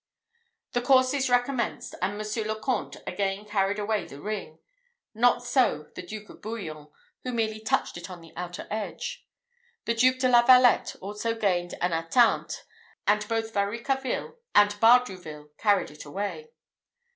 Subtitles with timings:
[0.71, 4.57] The courses recommenced, and Monsieur le Comte again carried away the ring:
[5.13, 6.87] not so the Duke of Bouillon,
[7.23, 9.27] who merely touched it on the outer edge.
[9.85, 12.63] The Duke de la Valette also gained an atteinte;
[13.05, 16.49] and both Varicarville and Bardouville carried it away.